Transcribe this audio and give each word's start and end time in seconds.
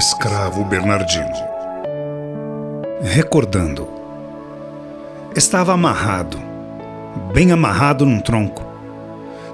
escravo 0.00 0.64
Bernardino. 0.64 1.30
Recordando. 3.02 3.86
Estava 5.36 5.74
amarrado, 5.74 6.40
bem 7.34 7.52
amarrado 7.52 8.06
num 8.06 8.18
tronco. 8.18 8.64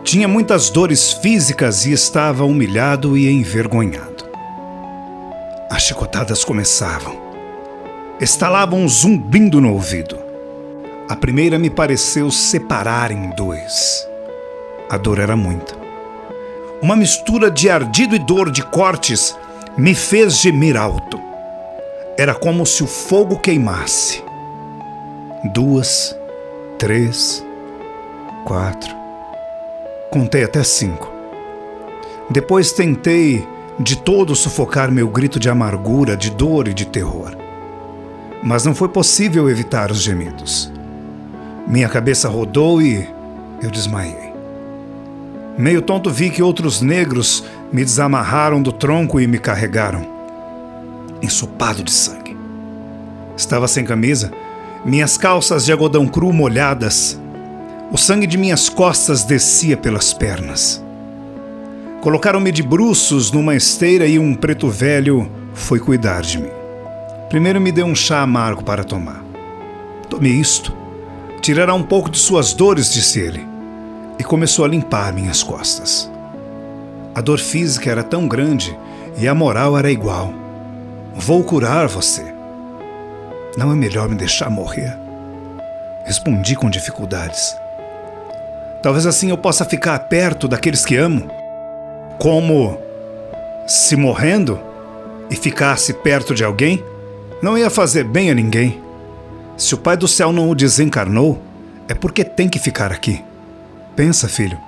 Tinha 0.05 0.29
muitas 0.29 0.71
dores 0.71 1.13
físicas 1.13 1.85
e 1.85 1.91
estava 1.91 2.45
humilhado 2.45 3.19
e 3.19 3.29
envergonhado. 3.29 4.25
As 5.69 5.83
chicotadas 5.83 6.45
começavam. 6.45 7.21
Estalavam 8.21 8.89
zumbindo 8.89 9.61
no 9.61 9.73
ouvido. 9.73 10.17
A 11.09 11.17
primeira 11.17 11.59
me 11.59 11.71
pareceu 11.71 12.31
separar 12.31 13.11
em 13.11 13.31
dois. 13.31 14.07
A 14.89 14.97
dor 14.97 15.19
era 15.19 15.37
muita. 15.37 15.75
Uma 16.81 16.95
mistura 16.95 17.51
de 17.51 17.69
ardido 17.69 18.15
e 18.15 18.21
dor 18.21 18.49
de 18.49 18.63
cortes 18.63 19.37
me 19.77 19.95
fez 19.95 20.39
gemer 20.39 20.77
alto. 20.77 21.21
Era 22.17 22.35
como 22.35 22.65
se 22.65 22.83
o 22.83 22.87
fogo 22.87 23.39
queimasse. 23.39 24.25
Duas, 25.53 26.17
três, 26.79 27.45
quatro. 28.45 28.95
Contei 30.11 30.45
até 30.45 30.65
cinco. 30.65 31.13
Depois 32.31 32.73
tentei 32.73 33.47
de 33.79 33.97
todo 33.99 34.35
sufocar 34.35 34.91
meu 34.91 35.09
grito 35.09 35.39
de 35.39 35.51
amargura, 35.51 36.17
de 36.17 36.31
dor 36.31 36.69
e 36.69 36.75
de 36.75 36.87
terror. 36.87 37.37
Mas 38.43 38.65
não 38.65 38.75
foi 38.75 38.89
possível 38.89 39.51
evitar 39.51 39.91
os 39.91 40.01
gemidos. 40.01 40.73
Minha 41.67 41.89
cabeça 41.89 42.29
rodou 42.29 42.81
e 42.81 43.07
eu 43.63 43.71
desmaiei. 43.71 44.33
Meio 45.59 45.83
tonto 45.83 46.11
vi 46.11 46.31
que 46.31 46.43
outros 46.43 46.81
negros 46.81 47.45
me 47.73 47.85
desamarraram 47.85 48.63
do 48.63 48.73
tronco 48.73 49.21
e 49.21 49.27
me 49.27 49.39
carregaram, 49.39 50.07
ensopado 51.23 51.83
de 51.83 51.91
sangue. 51.91 52.37
Estava 53.37 53.69
sem 53.69 53.85
camisa, 53.85 54.33
minhas 54.85 55.17
calças 55.17 55.65
de 55.65 55.73
algodão 55.73 56.07
cru 56.07 56.33
molhadas. 56.33 57.21
O 57.93 57.99
sangue 57.99 58.27
de 58.27 58.39
minhas 58.39 58.69
costas 58.69 59.25
descia 59.25 59.77
pelas 59.77 60.13
pernas. 60.13 60.83
Colocaram-me 62.01 62.53
de 62.53 62.63
bruços 62.63 63.33
numa 63.33 63.55
esteira 63.57 64.07
e 64.07 64.19
um 64.19 64.35
preto 64.35 64.69
velho 64.69 65.31
foi 65.55 65.81
cuidar 65.81 66.23
de 66.23 66.39
mim. 66.39 66.51
Primeiro 67.29 67.61
me 67.61 67.73
deu 67.73 67.87
um 67.87 67.95
chá 67.95 68.23
amargo 68.23 68.63
para 68.63 68.85
tomar. 68.85 69.25
Tome 70.09 70.29
isto. 70.29 70.73
Tirará 71.41 71.75
um 71.75 71.83
pouco 71.83 72.09
de 72.09 72.19
suas 72.19 72.53
dores, 72.53 72.93
disse 72.93 73.21
ele, 73.21 73.47
e 74.19 74.25
começou 74.25 74.65
a 74.65 74.69
limpar 74.69 75.13
minhas 75.13 75.43
costas. 75.43 76.11
A 77.17 77.23
dor 77.23 77.39
física 77.39 77.91
era 77.91 78.03
tão 78.03 78.29
grande 78.29 78.79
e 79.17 79.27
a 79.27 79.35
moral 79.35 79.79
era 79.79 79.91
igual. 79.91 80.35
Vou 81.15 81.43
curar 81.43 81.89
você. 81.89 82.23
Não 83.57 83.73
é 83.73 83.75
melhor 83.75 84.07
me 84.07 84.15
deixar 84.15 84.51
morrer? 84.51 84.95
Respondi 86.05 86.55
com 86.55 86.69
dificuldades. 86.69 87.57
Talvez 88.83 89.07
assim 89.07 89.31
eu 89.31 89.39
possa 89.39 89.65
ficar 89.65 89.99
perto 89.99 90.47
daqueles 90.47 90.85
que 90.85 90.95
amo. 90.95 91.27
Como 92.19 92.79
se 93.67 93.97
morrendo 93.97 94.61
e 95.31 95.37
ficasse 95.37 95.95
perto 95.95 96.35
de 96.35 96.45
alguém, 96.45 96.85
não 97.43 97.57
ia 97.57 97.71
fazer 97.71 98.05
bem 98.05 98.31
a 98.31 98.35
ninguém. 98.35 98.79
Se 99.57 99.75
o 99.75 99.79
Pai 99.79 99.97
do 99.97 100.07
céu 100.07 100.33
não 100.33 100.51
o 100.51 100.55
desencarnou, 100.55 101.41
é 101.89 101.95
porque 101.95 102.23
tem 102.23 102.47
que 102.47 102.59
ficar 102.59 102.93
aqui. 102.93 103.25
Pensa, 103.97 104.29
filho, 104.29 104.59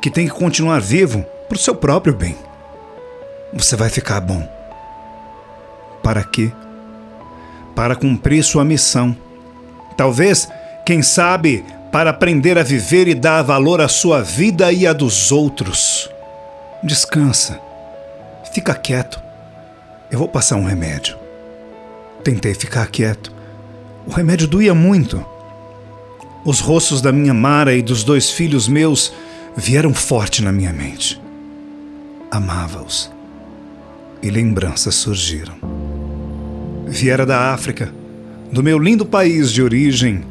que 0.00 0.08
tem 0.08 0.28
que 0.28 0.34
continuar 0.34 0.80
vivo 0.80 1.26
para 1.48 1.56
o 1.56 1.58
seu 1.58 1.74
próprio 1.74 2.14
bem. 2.14 2.36
Você 3.52 3.76
vai 3.76 3.88
ficar 3.88 4.20
bom. 4.20 4.46
Para 6.02 6.22
quê? 6.24 6.52
Para 7.74 7.96
cumprir 7.96 8.42
sua 8.42 8.64
missão. 8.64 9.16
Talvez, 9.96 10.48
quem 10.84 11.02
sabe, 11.02 11.64
para 11.92 12.10
aprender 12.10 12.58
a 12.58 12.62
viver 12.62 13.08
e 13.08 13.14
dar 13.14 13.42
valor 13.42 13.80
à 13.80 13.88
sua 13.88 14.22
vida 14.22 14.72
e 14.72 14.86
à 14.86 14.92
dos 14.92 15.32
outros. 15.32 16.10
Descansa. 16.82 17.60
Fica 18.52 18.74
quieto. 18.74 19.20
Eu 20.10 20.18
vou 20.18 20.28
passar 20.28 20.56
um 20.56 20.64
remédio. 20.64 21.16
Tentei 22.22 22.54
ficar 22.54 22.86
quieto. 22.88 23.32
O 24.06 24.10
remédio 24.10 24.46
doía 24.46 24.74
muito. 24.74 25.24
Os 26.44 26.60
rostos 26.60 27.00
da 27.00 27.10
minha 27.10 27.34
Mara 27.34 27.74
e 27.74 27.82
dos 27.82 28.04
dois 28.04 28.30
filhos 28.30 28.68
meus 28.68 29.12
vieram 29.56 29.92
forte 29.92 30.42
na 30.42 30.52
minha 30.52 30.72
mente 30.72 31.25
amava-os. 32.30 33.10
E 34.22 34.30
lembranças 34.30 34.94
surgiram. 34.94 35.54
Viera 36.86 37.26
da 37.26 37.52
África, 37.52 37.92
do 38.52 38.62
meu 38.62 38.78
lindo 38.78 39.04
país 39.04 39.52
de 39.52 39.62
origem, 39.62 40.24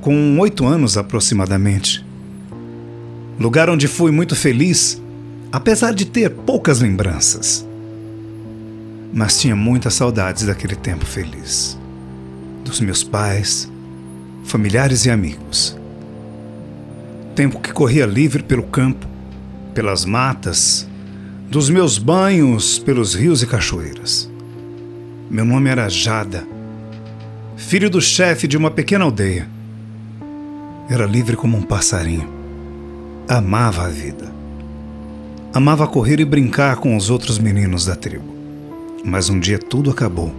com 0.00 0.38
oito 0.38 0.66
anos 0.66 0.96
aproximadamente. 0.96 2.04
Lugar 3.38 3.70
onde 3.70 3.86
fui 3.86 4.10
muito 4.10 4.34
feliz, 4.34 5.00
apesar 5.50 5.94
de 5.94 6.04
ter 6.04 6.30
poucas 6.30 6.80
lembranças. 6.80 7.66
Mas 9.12 9.40
tinha 9.40 9.54
muitas 9.54 9.94
saudades 9.94 10.46
daquele 10.46 10.74
tempo 10.74 11.04
feliz. 11.04 11.78
Dos 12.64 12.80
meus 12.80 13.04
pais, 13.04 13.70
familiares 14.44 15.04
e 15.04 15.10
amigos. 15.10 15.76
Tempo 17.34 17.60
que 17.60 17.72
corria 17.72 18.06
livre 18.06 18.42
pelo 18.42 18.62
campo, 18.62 19.06
pelas 19.74 20.04
matas, 20.04 20.86
dos 21.52 21.68
meus 21.68 21.98
banhos 21.98 22.78
pelos 22.78 23.14
rios 23.14 23.42
e 23.42 23.46
cachoeiras. 23.46 24.26
Meu 25.28 25.44
nome 25.44 25.68
era 25.68 25.86
Jada, 25.86 26.48
filho 27.58 27.90
do 27.90 28.00
chefe 28.00 28.48
de 28.48 28.56
uma 28.56 28.70
pequena 28.70 29.04
aldeia. 29.04 29.46
Era 30.88 31.04
livre 31.04 31.36
como 31.36 31.58
um 31.58 31.60
passarinho. 31.60 32.26
Amava 33.28 33.84
a 33.84 33.88
vida. 33.88 34.32
Amava 35.52 35.86
correr 35.86 36.20
e 36.20 36.24
brincar 36.24 36.76
com 36.76 36.96
os 36.96 37.10
outros 37.10 37.38
meninos 37.38 37.84
da 37.84 37.94
tribo. 37.94 38.34
Mas 39.04 39.28
um 39.28 39.38
dia 39.38 39.58
tudo 39.58 39.90
acabou. 39.90 40.34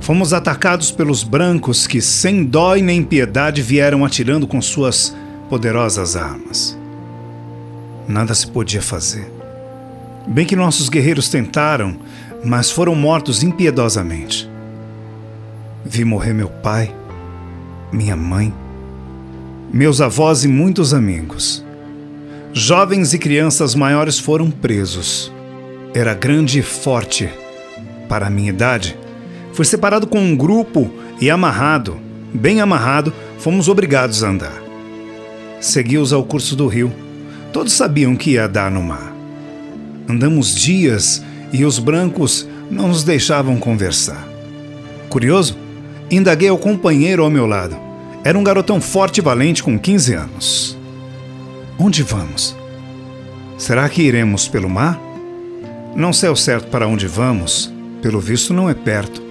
Fomos 0.00 0.32
atacados 0.32 0.90
pelos 0.90 1.22
brancos 1.22 1.86
que, 1.86 2.00
sem 2.00 2.42
dó 2.42 2.74
e 2.74 2.80
nem 2.80 3.02
piedade, 3.02 3.60
vieram 3.60 4.02
atirando 4.02 4.46
com 4.46 4.62
suas 4.62 5.14
poderosas 5.50 6.16
armas. 6.16 6.74
Nada 8.08 8.34
se 8.34 8.46
podia 8.46 8.80
fazer. 8.80 9.39
Bem 10.30 10.46
que 10.46 10.54
nossos 10.54 10.88
guerreiros 10.88 11.28
tentaram, 11.28 11.96
mas 12.44 12.70
foram 12.70 12.94
mortos 12.94 13.42
impiedosamente. 13.42 14.48
Vi 15.84 16.04
morrer 16.04 16.32
meu 16.32 16.48
pai, 16.48 16.94
minha 17.92 18.14
mãe, 18.14 18.54
meus 19.72 20.00
avós 20.00 20.44
e 20.44 20.48
muitos 20.48 20.94
amigos. 20.94 21.64
Jovens 22.52 23.12
e 23.12 23.18
crianças 23.18 23.74
maiores 23.74 24.20
foram 24.20 24.52
presos. 24.52 25.32
Era 25.92 26.14
grande 26.14 26.60
e 26.60 26.62
forte. 26.62 27.28
Para 28.08 28.28
a 28.28 28.30
minha 28.30 28.50
idade, 28.50 28.96
fui 29.52 29.64
separado 29.64 30.06
com 30.06 30.20
um 30.20 30.36
grupo 30.36 30.88
e 31.20 31.28
amarrado, 31.28 31.98
bem 32.32 32.60
amarrado, 32.60 33.12
fomos 33.40 33.68
obrigados 33.68 34.22
a 34.22 34.28
andar. 34.28 34.62
Segui-os 35.60 36.12
ao 36.12 36.22
curso 36.22 36.54
do 36.54 36.68
rio. 36.68 36.92
Todos 37.52 37.72
sabiam 37.72 38.14
que 38.14 38.30
ia 38.32 38.46
dar 38.46 38.70
no 38.70 38.80
mar. 38.80 39.09
Andamos 40.10 40.56
dias 40.56 41.22
e 41.52 41.64
os 41.64 41.78
brancos 41.78 42.44
não 42.68 42.88
nos 42.88 43.04
deixavam 43.04 43.56
conversar. 43.58 44.26
Curioso? 45.08 45.56
Indaguei 46.10 46.48
ao 46.48 46.58
companheiro 46.58 47.22
ao 47.22 47.30
meu 47.30 47.46
lado. 47.46 47.76
Era 48.24 48.36
um 48.36 48.42
garotão 48.42 48.80
forte 48.80 49.18
e 49.18 49.20
valente 49.20 49.62
com 49.62 49.78
15 49.78 50.14
anos. 50.14 50.78
Onde 51.78 52.02
vamos? 52.02 52.56
Será 53.56 53.88
que 53.88 54.02
iremos 54.02 54.48
pelo 54.48 54.68
mar? 54.68 55.00
Não 55.94 56.12
sei 56.12 56.28
ao 56.28 56.34
certo 56.34 56.66
para 56.70 56.88
onde 56.88 57.06
vamos, 57.06 57.72
pelo 58.02 58.18
visto 58.18 58.52
não 58.52 58.68
é 58.68 58.74
perto. 58.74 59.22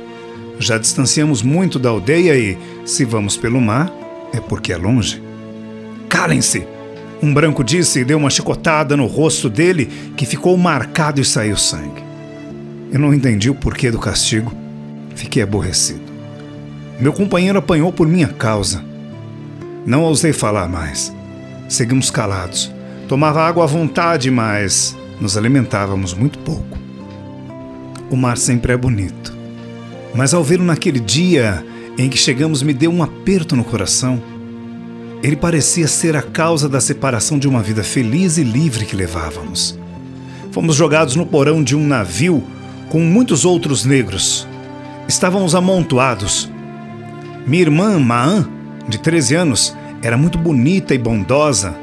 Já 0.60 0.78
distanciamos 0.78 1.42
muito 1.42 1.78
da 1.78 1.90
aldeia 1.90 2.38
e, 2.38 2.58
se 2.86 3.04
vamos 3.04 3.36
pelo 3.36 3.60
mar, 3.60 3.92
é 4.34 4.40
porque 4.40 4.72
é 4.72 4.78
longe. 4.78 5.22
Calem-se! 6.08 6.79
Um 7.22 7.34
branco 7.34 7.64
disse 7.64 8.00
e 8.00 8.06
deu 8.06 8.18
uma 8.18 8.30
chicotada 8.30 8.96
no 8.96 9.06
rosto 9.06 9.50
dele 9.50 9.86
que 10.16 10.26
ficou 10.26 10.56
marcado 10.56 11.20
e 11.20 11.26
saiu 11.26 11.58
sangue. 11.58 12.04
Eu 12.92 13.00
não 13.00 13.14
entendi 13.14 13.50
o 13.50 13.56
porquê 13.56 13.92
do 13.92 14.00
castigo. 14.00 14.54
Fiquei 15.16 15.44
aborrecido. 15.44 16.10
Meu 17.00 17.12
companheiro 17.12 17.60
apanhou 17.60 17.92
por 17.92 18.08
minha 18.08 18.30
causa. 18.30 18.84
Não 19.86 20.04
ousei 20.04 20.32
falar 20.32 20.70
mais. 20.70 21.14
Seguimos 21.68 22.10
calados. 22.10 22.72
Tomava 23.08 23.42
água 23.42 23.66
à 23.66 23.68
vontade, 23.68 24.32
mas 24.32 24.96
nos 25.20 25.38
alimentávamos 25.38 26.14
muito 26.14 26.40
pouco. 26.40 26.78
O 28.10 28.16
mar 28.16 28.38
sempre 28.38 28.74
é 28.74 28.78
bonito. 28.78 29.38
Mas 30.16 30.34
ao 30.34 30.44
vê-lo 30.44 30.64
naquele 30.64 31.00
dia 31.00 31.64
em 31.98 32.10
que 32.10 32.18
chegamos, 32.18 32.64
me 32.64 32.74
deu 32.74 32.92
um 32.92 33.04
aperto 33.04 33.58
no 33.58 33.64
coração 33.64 34.22
ele 35.22 35.36
parecia 35.36 35.88
ser 35.88 36.16
a 36.16 36.22
causa 36.22 36.70
da 36.70 36.80
separação 36.80 37.38
de 37.38 37.48
uma 37.48 37.62
vida 37.62 37.84
feliz 37.84 38.38
e 38.38 38.44
livre 38.44 38.86
que 38.86 38.96
levávamos. 38.96 39.78
Fomos 40.52 40.76
jogados 40.76 41.16
no 41.16 41.26
porão 41.26 41.64
de 41.64 41.76
um 41.76 41.86
navio 41.86 42.44
com 42.90 43.00
muitos 43.00 43.46
outros 43.46 43.86
negros. 43.86 44.48
Estávamos 45.08 45.54
amontoados. 45.54 46.50
Minha 47.46 47.64
irmã, 47.64 48.00
Maan, 48.00 48.48
de 48.88 48.98
13 48.98 49.36
anos, 49.36 49.76
era 50.02 50.18
muito 50.18 50.38
bonita 50.38 50.96
e 50.96 50.98
bondosa. 50.98 51.76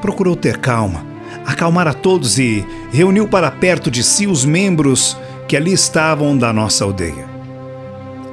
Procurou 0.00 0.36
ter 0.36 0.58
calma, 0.58 1.04
acalmar 1.44 1.88
a 1.88 1.92
todos 1.92 2.38
e 2.38 2.64
reuniu 2.92 3.26
para 3.26 3.50
perto 3.50 3.90
de 3.90 4.02
si 4.02 4.26
os 4.26 4.44
membros 4.44 5.16
que 5.48 5.56
ali 5.56 5.72
estavam 5.72 6.36
da 6.36 6.52
nossa 6.52 6.84
aldeia. 6.84 7.26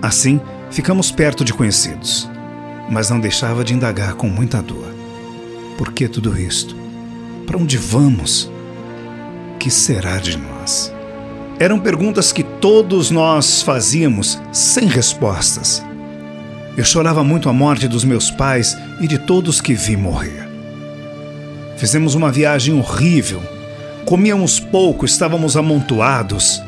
Assim, 0.01 0.39
ficamos 0.69 1.11
perto 1.11 1.43
de 1.43 1.53
conhecidos, 1.53 2.29
mas 2.89 3.09
não 3.09 3.19
deixava 3.19 3.63
de 3.63 3.73
indagar 3.73 4.13
com 4.15 4.27
muita 4.27 4.61
dor. 4.61 4.93
Por 5.77 5.91
que 5.91 6.07
tudo 6.07 6.39
isto? 6.39 6.75
Para 7.45 7.57
onde 7.57 7.77
vamos? 7.77 8.51
Que 9.59 9.69
será 9.71 10.17
de 10.17 10.37
nós? 10.37 10.93
Eram 11.59 11.79
perguntas 11.79 12.31
que 12.31 12.43
todos 12.43 13.11
nós 13.11 13.61
fazíamos 13.61 14.39
sem 14.51 14.87
respostas. 14.87 15.83
Eu 16.75 16.83
chorava 16.83 17.23
muito 17.23 17.49
a 17.49 17.53
morte 17.53 17.87
dos 17.87 18.03
meus 18.03 18.31
pais 18.31 18.75
e 18.99 19.07
de 19.07 19.19
todos 19.19 19.61
que 19.61 19.73
vi 19.73 19.95
morrer. 19.95 20.47
Fizemos 21.77 22.15
uma 22.15 22.31
viagem 22.31 22.77
horrível. 22.77 23.41
Comíamos 24.05 24.59
pouco, 24.59 25.05
estávamos 25.05 25.55
amontoados. 25.55 26.61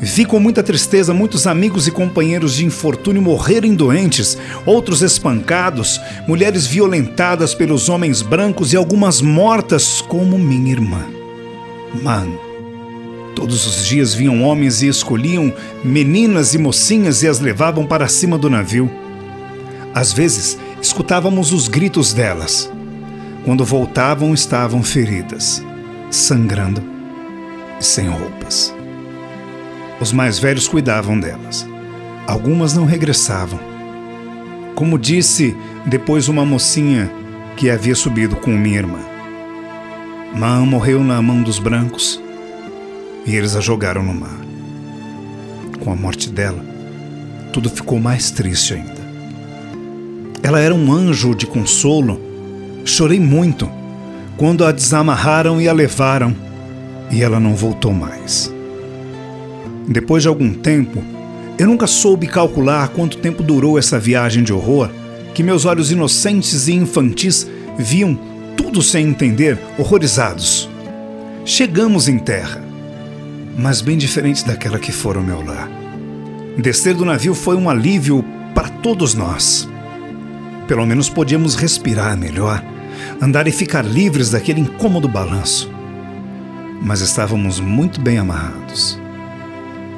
Vi 0.00 0.26
com 0.26 0.38
muita 0.38 0.62
tristeza 0.62 1.14
muitos 1.14 1.46
amigos 1.46 1.88
e 1.88 1.90
companheiros 1.90 2.54
de 2.54 2.66
infortúnio 2.66 3.22
morrerem 3.22 3.74
doentes, 3.74 4.36
outros 4.66 5.00
espancados, 5.00 6.00
mulheres 6.28 6.66
violentadas 6.66 7.54
pelos 7.54 7.88
homens 7.88 8.20
brancos 8.20 8.72
e 8.72 8.76
algumas 8.76 9.22
mortas, 9.22 10.02
como 10.02 10.38
minha 10.38 10.70
irmã. 10.72 11.06
Mano, 12.02 12.38
todos 13.34 13.66
os 13.66 13.86
dias 13.86 14.12
vinham 14.12 14.42
homens 14.42 14.82
e 14.82 14.88
escolhiam 14.88 15.52
meninas 15.82 16.52
e 16.52 16.58
mocinhas 16.58 17.22
e 17.22 17.28
as 17.28 17.40
levavam 17.40 17.86
para 17.86 18.06
cima 18.06 18.36
do 18.36 18.50
navio. 18.50 18.90
Às 19.94 20.12
vezes, 20.12 20.58
escutávamos 20.80 21.54
os 21.54 21.68
gritos 21.68 22.12
delas. 22.12 22.70
Quando 23.46 23.64
voltavam, 23.64 24.34
estavam 24.34 24.82
feridas, 24.82 25.64
sangrando 26.10 26.82
e 27.80 27.84
sem 27.84 28.08
roupas. 28.08 28.75
Os 30.00 30.12
mais 30.12 30.38
velhos 30.38 30.68
cuidavam 30.68 31.18
delas. 31.18 31.66
Algumas 32.26 32.74
não 32.74 32.84
regressavam. 32.84 33.58
Como 34.74 34.98
disse 34.98 35.56
depois 35.86 36.28
uma 36.28 36.44
mocinha 36.44 37.10
que 37.56 37.70
havia 37.70 37.94
subido 37.94 38.36
com 38.36 38.50
minha 38.50 38.78
irmã. 38.78 39.00
Mã 40.34 40.60
morreu 40.66 41.02
na 41.02 41.22
mão 41.22 41.42
dos 41.42 41.58
brancos 41.58 42.20
e 43.24 43.34
eles 43.34 43.56
a 43.56 43.60
jogaram 43.60 44.02
no 44.02 44.12
mar. 44.12 44.38
Com 45.80 45.90
a 45.90 45.96
morte 45.96 46.28
dela, 46.30 46.62
tudo 47.52 47.70
ficou 47.70 47.98
mais 47.98 48.30
triste 48.30 48.74
ainda. 48.74 49.06
Ela 50.42 50.60
era 50.60 50.74
um 50.74 50.92
anjo 50.92 51.34
de 51.34 51.46
consolo. 51.46 52.20
Chorei 52.84 53.18
muito 53.18 53.68
quando 54.36 54.64
a 54.64 54.72
desamarraram 54.72 55.60
e 55.60 55.68
a 55.68 55.72
levaram, 55.72 56.36
e 57.10 57.22
ela 57.22 57.40
não 57.40 57.54
voltou 57.54 57.92
mais. 57.92 58.54
Depois 59.88 60.22
de 60.22 60.28
algum 60.28 60.52
tempo, 60.52 61.02
eu 61.58 61.66
nunca 61.66 61.86
soube 61.86 62.26
calcular 62.26 62.88
quanto 62.88 63.18
tempo 63.18 63.42
durou 63.42 63.78
essa 63.78 63.98
viagem 63.98 64.42
de 64.42 64.52
horror, 64.52 64.90
que 65.32 65.42
meus 65.42 65.64
olhos 65.64 65.90
inocentes 65.90 66.68
e 66.68 66.72
infantis 66.74 67.48
viam 67.78 68.18
tudo 68.56 68.82
sem 68.82 69.06
entender, 69.06 69.58
horrorizados. 69.78 70.68
Chegamos 71.44 72.08
em 72.08 72.18
terra, 72.18 72.62
mas 73.56 73.80
bem 73.80 73.96
diferente 73.96 74.44
daquela 74.44 74.78
que 74.78 74.90
fora 74.90 75.20
o 75.20 75.22
meu 75.22 75.44
lar. 75.44 75.70
Descer 76.58 76.94
do 76.94 77.04
navio 77.04 77.34
foi 77.34 77.54
um 77.56 77.70
alívio 77.70 78.24
para 78.54 78.68
todos 78.68 79.14
nós. 79.14 79.68
Pelo 80.66 80.84
menos 80.84 81.08
podíamos 81.08 81.54
respirar 81.54 82.16
melhor, 82.18 82.62
andar 83.20 83.46
e 83.46 83.52
ficar 83.52 83.82
livres 83.82 84.30
daquele 84.30 84.60
incômodo 84.60 85.06
balanço. 85.06 85.70
Mas 86.82 87.00
estávamos 87.00 87.60
muito 87.60 88.00
bem 88.00 88.18
amarrados. 88.18 89.05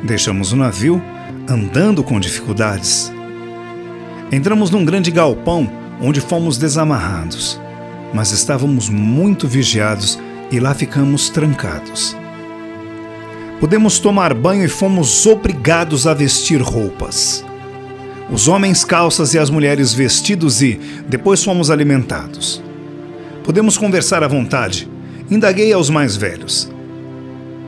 Deixamos 0.03 0.53
o 0.53 0.57
navio 0.57 1.03
andando 1.49 2.05
com 2.05 2.21
dificuldades. 2.21 3.13
Entramos 4.31 4.71
num 4.71 4.85
grande 4.85 5.11
galpão 5.11 5.71
onde 6.01 6.21
fomos 6.21 6.57
desamarrados, 6.57 7.61
mas 8.15 8.31
estávamos 8.31 8.89
muito 8.89 9.49
vigiados 9.49 10.19
e 10.51 10.61
lá 10.61 10.75
ficamos 10.75 11.29
trancados. 11.31 12.17
Pudemos 13.59 13.99
tomar 13.99 14.35
banho 14.35 14.65
e 14.65 14.69
fomos 14.69 15.27
obrigados 15.27 16.07
a 16.07 16.15
vestir 16.15 16.61
roupas. 16.61 17.45
Os 18.31 18.47
homens 18.47 18.85
calças 18.85 19.35
e 19.35 19.39
as 19.39 19.51
mulheres 19.51 19.93
vestidos 19.93 20.63
e 20.63 20.79
depois 21.09 21.43
fomos 21.43 21.71
alimentados. 21.71 22.63
Podemos 23.43 23.77
conversar 23.77 24.23
à 24.23 24.29
vontade. 24.29 24.89
Indaguei 25.31 25.73
aos 25.73 25.91
mais 25.91 26.15
velhos. 26.15 26.71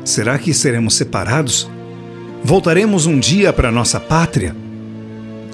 Será 0.04 0.38
que 0.38 0.54
seremos 0.54 0.94
separados? 0.94 1.68
Voltaremos 2.42 3.04
um 3.04 3.18
dia 3.20 3.52
para 3.52 3.70
nossa 3.70 4.00
pátria? 4.00 4.56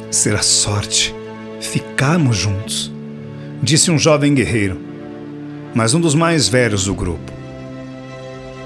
Será 0.08 0.40
sorte 0.40 1.12
ficarmos 1.60 2.36
juntos, 2.36 2.92
disse 3.60 3.90
um 3.90 3.98
jovem 3.98 4.32
guerreiro, 4.32 4.78
mas 5.74 5.94
um 5.94 6.00
dos 6.00 6.14
mais 6.14 6.48
velhos 6.48 6.84
do 6.84 6.94
grupo. 6.94 7.32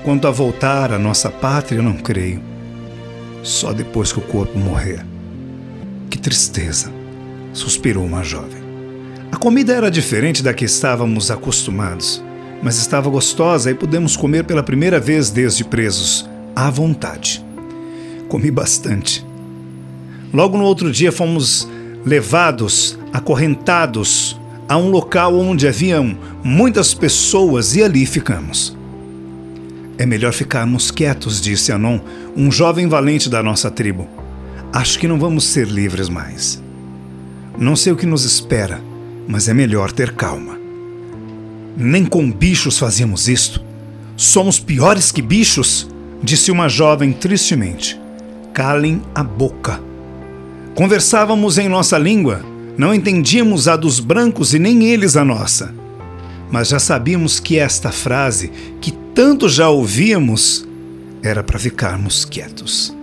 Quanto 0.05 0.29
a 0.29 0.31
voltar 0.31 0.93
à 0.93 0.99
nossa 0.99 1.31
pátria, 1.31 1.81
não 1.81 1.95
creio. 1.95 2.43
Só 3.43 3.73
depois 3.73 4.13
que 4.13 4.19
o 4.19 4.23
corpo 4.23 4.57
morrer. 4.59 5.05
Que 6.11 6.19
tristeza, 6.19 6.93
suspirou 7.55 8.05
uma 8.05 8.23
jovem. 8.23 8.61
A 9.33 9.37
comida 9.37 9.73
era 9.73 9.91
diferente 9.91 10.43
da 10.43 10.53
que 10.53 10.67
estávamos 10.67 11.31
acostumados, 11.31 12.23
mas 12.63 12.77
estava 12.77 13.09
gostosa 13.09 13.71
e 13.71 13.75
pudemos 13.75 14.15
comer 14.15 14.45
pela 14.45 14.63
primeira 14.63 15.01
vez 15.01 15.31
desde 15.31 15.65
presos, 15.65 16.29
à 16.55 16.69
vontade 16.69 17.50
comi 18.31 18.51
bastante. 18.51 19.27
Logo 20.33 20.57
no 20.57 20.63
outro 20.63 20.91
dia 20.93 21.11
fomos 21.11 21.69
levados, 22.07 22.97
acorrentados 23.13 24.41
a 24.69 24.79
um 24.79 24.89
local 24.89 25.37
onde 25.37 25.67
haviam 25.67 26.17
muitas 26.45 26.95
pessoas 26.95 27.75
e 27.75 27.83
ali 27.83 28.07
ficamos. 28.07 28.79
É 29.99 30.07
melhor 30.07 30.33
ficarmos 30.33 30.93
quietos, 30.93 31.41
disse 31.41 31.73
Anon, 31.73 31.99
um 32.37 32.51
jovem 32.51 32.87
valente 32.89 33.29
da 33.29 33.43
nossa 33.43 33.69
tribo. 33.71 34.09
Acho 34.73 34.99
que 34.99 35.09
não 35.09 35.19
vamos 35.19 35.45
ser 35.45 35.67
livres 35.67 36.09
mais. 36.09 36.63
Não 37.59 37.75
sei 37.75 37.93
o 37.93 37.97
que 37.97 38.07
nos 38.07 38.25
espera, 38.25 38.81
mas 39.27 39.49
é 39.49 39.53
melhor 39.53 39.91
ter 39.91 40.15
calma. 40.15 40.57
Nem 41.77 42.07
com 42.07 42.31
bichos 42.31 42.79
fazíamos 42.79 43.29
isto. 43.29 43.61
Somos 44.17 44.61
piores 44.61 45.11
que 45.11 45.21
bichos, 45.21 45.89
disse 46.23 46.53
uma 46.53 46.69
jovem 46.69 47.13
tristemente 47.13 48.00
calem 48.53 49.03
a 49.15 49.23
boca. 49.23 49.81
Conversávamos 50.75 51.59
em 51.59 51.69
nossa 51.69 51.99
língua, 51.99 52.45
não 52.77 52.95
entendíamos 52.95 53.69
a 53.69 53.77
dos 53.77 54.01
brancos 54.01 54.55
e 54.55 54.59
nem 54.59 54.85
eles 54.85 55.17
a 55.17 55.25
nossa. 55.25 55.75
Mas 56.51 56.69
já 56.69 56.79
sabíamos 56.79 57.39
que 57.39 57.59
esta 57.59 57.93
frase, 57.93 58.51
que 58.81 58.93
tanto 59.15 59.49
já 59.49 59.69
ouvíamos, 59.69 60.67
era 61.23 61.43
para 61.43 61.59
ficarmos 61.59 62.25
quietos. 62.25 62.97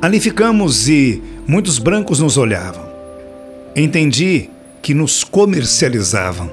Ali 0.00 0.20
ficamos 0.20 0.88
e 0.88 1.22
muitos 1.46 1.78
brancos 1.78 2.20
nos 2.20 2.36
olhavam. 2.36 2.86
Entendi 3.74 4.50
que 4.82 4.94
nos 4.94 5.24
comercializavam. 5.24 6.50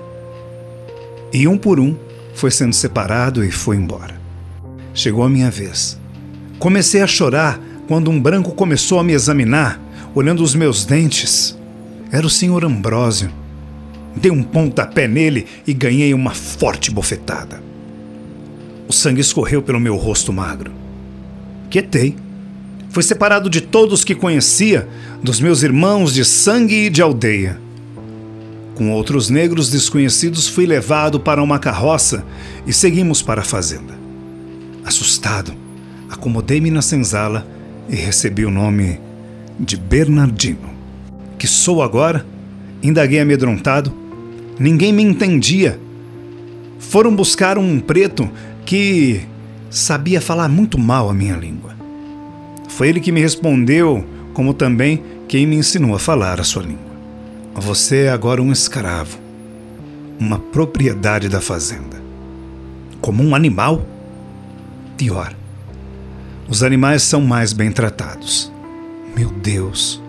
E 1.32 1.48
um 1.48 1.58
por 1.58 1.80
um 1.80 1.96
foi 2.36 2.52
sendo 2.52 2.74
separado 2.74 3.44
e 3.44 3.52
foi 3.52 3.78
embora. 3.78 4.20
Chegou 4.94 5.24
a 5.24 5.30
minha 5.30 5.50
vez. 5.50 5.98
Comecei 6.60 7.02
a 7.02 7.08
chorar 7.08 7.60
quando 7.88 8.10
um 8.10 8.20
branco 8.20 8.52
começou 8.52 9.00
a 9.00 9.04
me 9.04 9.14
examinar, 9.14 9.80
olhando 10.16 10.44
os 10.44 10.56
meus 10.56 10.86
dentes. 10.86 11.58
Era 12.12 12.26
o 12.26 12.30
senhor 12.30 12.64
Ambrósio. 12.64 13.30
Dei 14.16 14.32
um 14.32 14.44
pontapé 14.44 15.08
nele 15.08 15.46
e 15.66 15.74
ganhei 15.74 16.14
uma 16.14 16.32
forte 16.32 16.92
bofetada. 16.92 17.62
O 18.88 18.94
sangue 18.94 19.22
escorreu 19.22 19.62
pelo 19.62 19.80
meu 19.80 19.96
rosto 19.96 20.32
magro. 20.32 20.72
Quietei. 21.70 22.16
Fui 22.90 23.02
separado 23.02 23.50
de 23.50 23.60
todos 23.60 24.04
que 24.04 24.14
conhecia, 24.14 24.88
dos 25.24 25.40
meus 25.40 25.64
irmãos 25.64 26.14
de 26.14 26.24
sangue 26.24 26.86
e 26.86 26.90
de 26.92 27.02
aldeia. 27.02 27.60
Com 28.76 28.92
outros 28.92 29.30
negros 29.30 29.72
desconhecidos, 29.72 30.48
fui 30.48 30.68
levado 30.68 31.20
para 31.20 31.42
uma 31.42 31.58
carroça 31.58 32.24
e 32.68 32.72
seguimos 32.72 33.22
para 33.22 33.42
a 33.42 33.46
fazenda. 33.46 33.98
Assustado, 34.86 35.54
acomodei-me 36.10 36.70
na 36.70 36.84
senzala 36.84 37.48
e 37.90 37.96
recebi 37.96 38.46
o 38.46 38.52
nome 38.52 39.00
de 39.60 39.78
Bernardino. 39.78 40.70
Que 41.38 41.48
sou 41.48 41.82
agora? 41.82 42.26
Indaguei 42.82 43.20
amedrontado. 43.20 43.94
Ninguém 44.60 44.94
me 44.94 45.04
entendia. 45.04 45.80
Foram 46.80 47.16
buscar 47.16 47.58
um 47.58 47.80
preto 47.80 48.30
que 48.66 49.22
sabia 49.70 50.22
falar 50.22 50.48
muito 50.48 50.78
mal 50.78 51.10
a 51.10 51.14
minha 51.14 51.36
língua. 51.36 51.76
Foi 52.70 52.90
ele 52.90 53.00
que 53.00 53.12
me 53.12 53.22
respondeu, 53.22 54.04
como 54.34 54.54
também 54.54 55.04
quem 55.28 55.46
me 55.46 55.56
ensinou 55.56 55.96
a 55.96 56.00
falar 56.00 56.40
a 56.40 56.44
sua 56.44 56.64
língua. 56.64 56.94
Você 57.56 58.04
é 58.04 58.10
agora 58.10 58.42
um 58.42 58.52
escravo, 58.52 59.20
uma 60.20 60.40
propriedade 60.40 61.30
da 61.30 61.40
fazenda. 61.40 62.02
Como 63.00 63.24
um 63.24 63.36
animal? 63.36 63.86
Pior. 64.98 65.36
Os 66.48 66.62
animais 66.62 67.04
são 67.04 67.22
mais 67.22 67.54
bem 67.54 67.72
tratados. 67.72 68.52
Meu 69.16 69.30
Deus. 69.30 70.02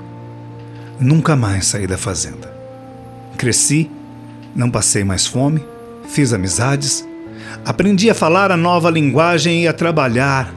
Nunca 0.98 1.36
mais 1.36 1.66
saí 1.66 1.86
da 1.86 1.98
fazenda. 1.98 2.52
Cresci, 3.36 3.90
não 4.54 4.70
passei 4.70 5.04
mais 5.04 5.26
fome, 5.26 5.64
fiz 6.08 6.32
amizades, 6.32 7.06
aprendi 7.64 8.08
a 8.08 8.14
falar 8.14 8.50
a 8.50 8.56
nova 8.56 8.90
linguagem 8.90 9.64
e 9.64 9.68
a 9.68 9.72
trabalhar 9.72 10.54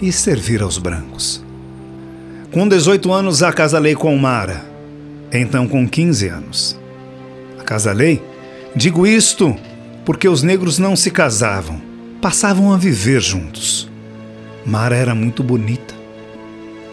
e 0.00 0.10
servir 0.10 0.62
aos 0.62 0.78
brancos. 0.78 1.44
Com 2.50 2.66
18 2.66 3.12
anos, 3.12 3.42
acasalei 3.42 3.94
com 3.94 4.16
Mara, 4.16 4.64
então 5.32 5.68
com 5.68 5.86
15 5.86 6.28
anos. 6.28 6.80
Acasalei? 7.58 8.22
Digo 8.74 9.06
isto 9.06 9.56
porque 10.04 10.28
os 10.28 10.42
negros 10.42 10.78
não 10.78 10.96
se 10.96 11.10
casavam, 11.10 11.80
passavam 12.20 12.72
a 12.72 12.76
viver 12.76 13.20
juntos. 13.20 13.89
Mara 14.64 14.96
era 14.96 15.14
muito 15.14 15.42
bonita. 15.42 15.94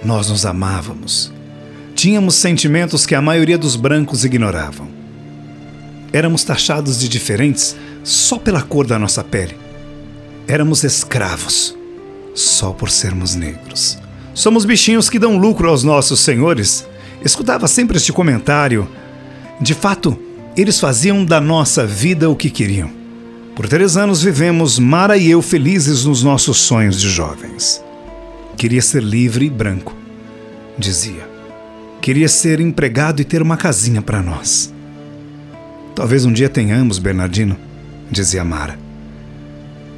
Nós 0.04 0.30
nos 0.30 0.46
amávamos. 0.46 1.32
Tínhamos 1.96 2.36
sentimentos 2.36 3.06
que 3.06 3.16
a 3.16 3.22
maioria 3.22 3.58
dos 3.58 3.76
brancos 3.76 4.24
ignoravam. 4.24 4.88
Éramos 6.14 6.44
taxados 6.44 7.00
de 7.00 7.10
diferentes 7.10 7.76
só 8.04 8.38
pela 8.38 8.62
cor 8.62 8.88
da 8.88 8.98
nossa 8.98 9.24
pele. 9.24 9.58
Éramos 10.48 10.84
escravos 10.84 11.76
só 12.34 12.72
por 12.72 12.90
sermos 12.90 13.36
negros. 13.36 13.98
Somos 14.34 14.64
bichinhos 14.64 15.10
que 15.10 15.20
dão 15.20 15.38
lucro 15.38 15.68
aos 15.68 15.84
nossos 15.84 16.20
senhores. 16.20 16.88
Escutava 17.26 17.68
sempre 17.68 17.98
este 17.98 18.14
comentário. 18.14 18.88
De 19.60 19.74
fato, 19.74 20.18
eles 20.56 20.80
faziam 20.80 21.26
da 21.26 21.42
nossa 21.42 21.86
vida 21.86 22.30
o 22.30 22.36
que 22.36 22.50
queriam. 22.50 22.97
Por 23.58 23.68
três 23.68 23.98
anos 23.98 24.22
vivemos, 24.22 24.78
Mara 24.78 25.18
e 25.18 25.32
eu, 25.32 25.42
felizes 25.42 26.06
nos 26.06 26.22
nossos 26.22 26.60
sonhos 26.60 27.02
de 27.02 27.10
jovens. 27.10 27.84
Queria 28.56 28.84
ser 28.84 29.02
livre 29.02 29.48
e 29.48 29.50
branco, 29.50 29.96
dizia. 30.78 31.28
Queria 32.00 32.30
ser 32.30 32.60
empregado 32.60 33.20
e 33.20 33.26
ter 33.26 33.42
uma 33.42 33.58
casinha 33.58 34.00
para 34.00 34.22
nós. 34.22 34.72
Talvez 35.96 36.24
um 36.24 36.32
dia 36.32 36.48
tenhamos, 36.50 37.00
Bernardino, 37.00 37.58
dizia 38.12 38.44
Mara. 38.44 38.78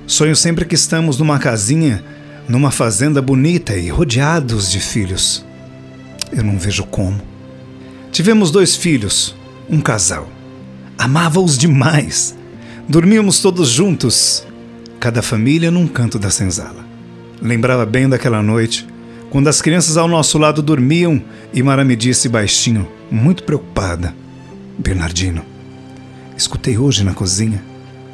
Sonho 0.07 0.37
sempre 0.37 0.63
que 0.63 0.75
estamos 0.75 1.17
numa 1.17 1.37
casinha 1.37 2.01
numa 2.47 2.71
fazenda 2.71 3.21
bonita 3.21 3.75
e 3.75 3.89
rodeados 3.89 4.71
de 4.71 4.79
filhos. 4.79 5.45
Eu 6.31 6.45
não 6.45 6.57
vejo 6.57 6.85
como. 6.85 7.21
Tivemos 8.09 8.51
dois 8.51 8.77
filhos, 8.77 9.35
um 9.69 9.81
casal. 9.81 10.29
Amava-os 10.97 11.57
demais. 11.57 12.38
Dormíamos 12.89 13.39
todos 13.39 13.69
juntos, 13.69 14.43
cada 14.99 15.21
família 15.21 15.69
num 15.69 15.87
canto 15.87 16.17
da 16.17 16.31
senzala. 16.31 16.83
Lembrava 17.39 17.85
bem 17.85 18.09
daquela 18.09 18.41
noite, 18.41 18.87
quando 19.29 19.47
as 19.47 19.61
crianças 19.61 19.95
ao 19.95 20.07
nosso 20.07 20.39
lado 20.39 20.59
dormiam 20.63 21.21
e 21.53 21.61
Mara 21.61 21.85
me 21.85 21.95
disse 21.95 22.27
baixinho, 22.27 22.89
muito 23.11 23.43
preocupada: 23.43 24.15
Bernardino, 24.75 25.45
escutei 26.35 26.79
hoje 26.79 27.03
na 27.03 27.13
cozinha 27.13 27.63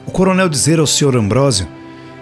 o 0.05 0.11
coronel 0.11 0.49
dizer 0.49 0.77
ao 0.77 0.85
senhor 0.85 1.15
Ambrósio 1.15 1.69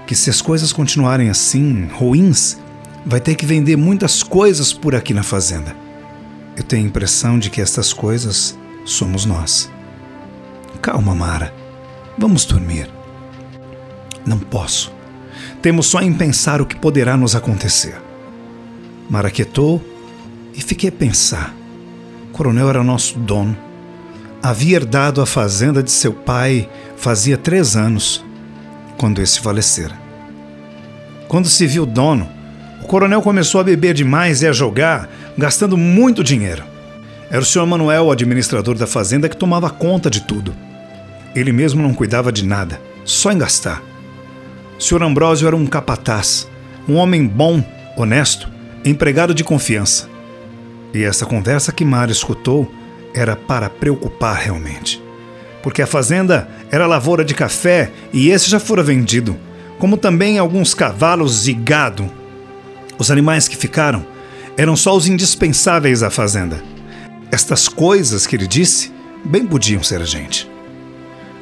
que 0.06 0.14
se 0.14 0.30
as 0.30 0.40
coisas 0.40 0.72
continuarem 0.72 1.32
assim, 1.32 1.88
ruins, 1.92 2.60
vai 3.04 3.20
ter 3.20 3.34
que 3.34 3.48
vender 3.48 3.78
muitas 3.78 4.22
coisas 4.22 4.72
por 4.72 4.94
aqui 4.94 5.12
na 5.12 5.24
fazenda. 5.24 5.76
Eu 6.56 6.62
tenho 6.62 6.84
a 6.84 6.88
impressão 6.88 7.40
de 7.40 7.50
que 7.50 7.60
estas 7.60 7.92
coisas 7.92 8.56
somos 8.86 9.26
nós. 9.26 9.72
Calma, 10.84 11.16
Mara. 11.16 11.63
Vamos 12.18 12.46
dormir. 12.46 12.90
Não 14.26 14.40
posso. 14.40 14.94
Temos 15.62 15.88
só 15.88 16.02
em 16.02 16.14
pensar 16.14 16.62
o 16.62 16.66
que 16.66 16.76
poderá 16.76 17.18
nos 17.18 17.36
acontecer. 17.36 17.96
Mara 19.10 19.32
quietou 19.32 19.84
e 20.54 20.62
fiquei 20.62 20.90
a 20.90 20.92
pensar. 20.92 21.54
O 22.30 22.34
coronel 22.34 22.70
era 22.70 22.84
nosso 22.84 23.18
dono. 23.20 23.58
Havia 24.42 24.78
herdado 24.78 25.22
a 25.22 25.26
fazenda 25.26 25.82
de 25.82 25.92
seu 25.92 26.14
pai 26.14 26.70
fazia 26.98 27.38
três 27.38 27.76
anos 27.76 28.24
quando 28.98 29.22
esse 29.22 29.40
falecera. 29.40 29.98
Quando 31.28 31.48
se 31.48 31.66
viu 31.66 31.86
dono, 31.86 32.30
o 32.82 32.86
coronel 32.86 33.22
começou 33.22 33.60
a 33.62 33.64
beber 33.64 33.94
demais 33.94 34.42
e 34.42 34.48
a 34.48 34.52
jogar, 34.52 35.10
gastando 35.38 35.78
muito 35.78 36.24
dinheiro. 36.24 36.64
Era 37.30 37.42
o 37.42 37.46
senhor 37.46 37.66
Manuel, 37.66 38.06
o 38.06 38.12
administrador 38.12 38.78
da 38.78 38.86
fazenda, 38.86 39.28
que 39.28 39.38
tomava 39.38 39.70
conta 39.70 40.10
de 40.10 40.22
tudo. 40.22 40.54
Ele 41.36 41.52
mesmo 41.52 41.82
não 41.82 41.94
cuidava 41.94 42.32
de 42.32 42.46
nada, 42.46 42.82
só 43.04 43.32
em 43.32 43.38
gastar. 43.38 43.82
Senhor 44.80 45.04
Ambrósio 45.04 45.48
era 45.48 45.56
um 45.56 45.66
capataz, 45.66 46.50
um 46.88 46.96
homem 46.96 47.26
bom, 47.26 47.64
honesto, 47.98 48.50
empregado 48.84 49.34
de 49.34 49.44
confiança. 49.44 50.10
E 50.94 51.04
essa 51.04 51.26
conversa 51.26 51.72
que 51.72 51.86
Mara 51.86 52.12
escutou 52.12 52.72
era 53.14 53.36
para 53.36 53.70
preocupar 53.70 54.36
realmente 54.36 55.04
porque 55.64 55.82
a 55.82 55.88
fazenda 55.88 56.48
era 56.70 56.86
lavoura 56.86 57.24
de 57.24 57.34
café 57.34 57.90
e 58.12 58.30
esse 58.30 58.50
já 58.50 58.60
fora 58.60 58.84
vendido, 58.84 59.38
como 59.80 59.96
também 59.96 60.38
alguns 60.38 60.74
cavalos 60.74 61.48
e 61.48 61.54
gado. 61.54 62.12
Os 63.00 63.10
animais 63.10 63.48
que 63.48 63.56
ficaram 63.56 64.06
eram 64.58 64.76
só 64.76 64.96
os 64.96 65.08
indispensáveis 65.08 66.04
à 66.04 66.10
fazenda. 66.10 66.62
Estas 67.32 67.70
coisas 67.70 68.28
que 68.28 68.36
ele 68.36 68.46
disse 68.46 68.92
bem 69.24 69.46
podiam 69.46 69.82
ser 69.82 70.02
a 70.02 70.06
gente. 70.06 70.52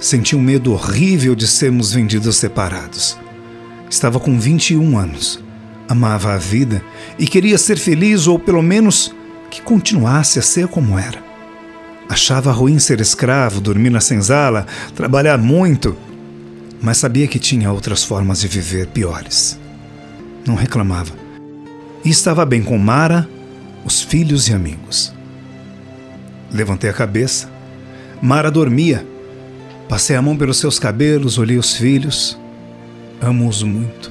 Senti 0.01 0.36
um 0.36 0.41
medo 0.41 0.74
horrível 0.74 1.36
de 1.36 1.48
sermos 1.48 1.93
vendidos 1.93 2.36
separados. 2.38 3.15
Estava 3.88 4.20
com 4.20 4.39
21 4.39 4.98
anos, 4.98 5.39
amava 5.88 6.34
a 6.34 6.38
vida 6.39 6.84
e 7.20 7.27
queria 7.27 7.55
ser 7.55 7.77
feliz 7.77 8.25
ou 8.25 8.39
pelo 8.39 8.63
menos 8.63 9.13
que 9.51 9.62
continuasse 9.62 10.39
a 10.39 10.41
ser 10.41 10.67
como 10.67 10.98
era. 10.98 11.24
Achava 12.10 12.51
ruim 12.51 12.79
ser 12.79 13.00
escravo, 13.00 13.62
dormir 13.62 13.91
na 13.91 14.01
senzala, 14.01 14.65
trabalhar 14.96 15.38
muito, 15.38 15.96
mas 16.81 16.98
sabia 16.98 17.27
que 17.27 17.38
tinha 17.38 17.72
outras 17.72 18.03
formas 18.03 18.41
de 18.41 18.48
viver 18.48 18.88
piores. 18.88 19.60
Não 20.48 20.55
reclamava. 20.55 21.13
E 22.03 22.10
estava 22.10 22.43
bem 22.43 22.63
com 22.63 22.75
Mara, 22.79 23.29
os 23.86 24.01
filhos 24.01 24.50
e 24.50 24.53
amigos. 24.53 25.13
Levantei 26.51 26.89
a 26.89 26.93
cabeça. 26.93 27.48
Mara 28.20 28.50
dormia. 28.50 29.11
Passei 29.92 30.16
a 30.16 30.22
mão 30.22 30.38
pelos 30.38 30.56
seus 30.58 30.80
cabelos, 30.80 31.38
olhei 31.38 31.58
os 31.58 31.76
filhos. 31.76 32.40
Amo-os 33.22 33.62
muito. 33.62 34.10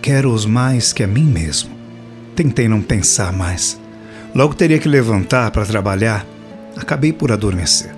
Quero-os 0.00 0.46
mais 0.46 0.92
que 0.92 1.02
a 1.02 1.06
mim 1.08 1.24
mesmo. 1.24 1.70
Tentei 2.36 2.68
não 2.68 2.80
pensar 2.80 3.32
mais. 3.32 3.76
Logo 4.32 4.54
teria 4.54 4.78
que 4.78 4.88
levantar 4.88 5.50
para 5.50 5.66
trabalhar 5.66 6.24
acabei 6.76 7.12
por 7.12 7.32
adormecer. 7.32 7.92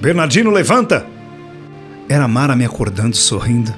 Bernardino, 0.00 0.48
levanta! 0.48 1.04
Era 2.08 2.28
Mara 2.28 2.54
me 2.54 2.64
acordando 2.64 3.16
sorrindo. 3.16 3.74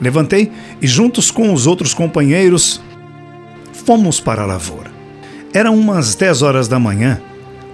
Levantei 0.00 0.50
e, 0.80 0.86
juntos 0.88 1.30
com 1.30 1.54
os 1.54 1.68
outros 1.68 1.94
companheiros, 1.94 2.82
fomos 3.72 4.18
para 4.18 4.42
a 4.42 4.46
lavoura. 4.46 4.90
Eram 5.54 5.78
umas 5.78 6.16
10 6.16 6.42
horas 6.42 6.66
da 6.66 6.80
manhã 6.80 7.22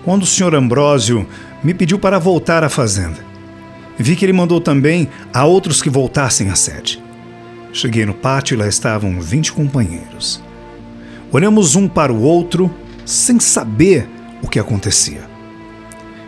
quando 0.04 0.24
o 0.24 0.26
senhor 0.26 0.54
Ambrósio 0.54 1.26
me 1.64 1.72
pediu 1.72 1.98
para 1.98 2.18
voltar 2.18 2.62
à 2.62 2.68
fazenda. 2.68 3.27
Vi 3.98 4.14
que 4.14 4.24
ele 4.24 4.32
mandou 4.32 4.60
também 4.60 5.08
a 5.32 5.44
outros 5.44 5.82
que 5.82 5.90
voltassem 5.90 6.50
à 6.50 6.54
sede. 6.54 7.02
Cheguei 7.72 8.06
no 8.06 8.14
pátio 8.14 8.54
e 8.54 8.58
lá 8.58 8.68
estavam 8.68 9.20
20 9.20 9.52
companheiros. 9.52 10.42
Olhamos 11.32 11.74
um 11.74 11.88
para 11.88 12.12
o 12.12 12.22
outro 12.22 12.72
sem 13.04 13.40
saber 13.40 14.08
o 14.42 14.48
que 14.48 14.58
acontecia. 14.58 15.28